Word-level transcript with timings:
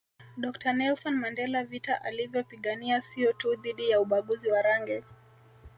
Dr 0.37 0.73
Nelson 0.73 1.15
Mandela 1.17 1.63
vita 1.63 1.95
alivyopigana 2.01 3.01
sio 3.01 3.33
tu 3.33 3.55
dhidi 3.55 3.89
ya 3.89 4.01
ubaguzi 4.01 4.51
wa 4.51 4.61
rangi 4.61 5.03